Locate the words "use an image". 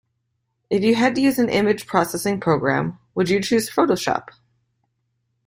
1.21-1.85